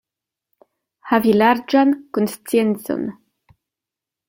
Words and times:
Havi 1.09 1.35
larĝan 1.35 1.93
konsciencon. 2.19 3.07